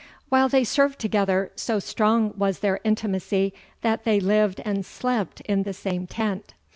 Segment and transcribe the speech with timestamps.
[0.29, 5.61] While they served together, so strong was their intimacy, that they lived and slept in
[5.61, 6.55] the same tent.